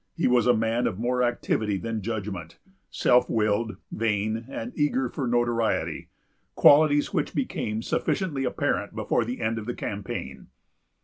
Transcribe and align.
He 0.15 0.27
was 0.27 0.47
a 0.47 0.57
man 0.57 0.87
of 0.87 0.97
more 0.97 1.21
activity 1.21 1.77
than 1.77 2.01
judgment, 2.01 2.57
self 2.89 3.29
willed, 3.29 3.77
vain, 3.91 4.45
and 4.49 4.71
eager 4.75 5.07
for 5.09 5.27
notoriety; 5.27 6.09
qualities 6.55 7.13
which 7.13 7.35
became 7.35 7.83
sufficiently 7.83 8.43
apparent 8.43 8.95
before 8.95 9.25
the 9.25 9.41
end 9.41 9.59
of 9.59 9.67
the 9.67 9.75
campaign. 9.75 10.47